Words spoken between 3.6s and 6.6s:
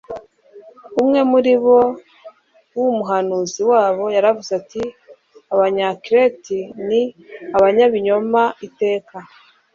wabo yaravuze ati “Abanyakirete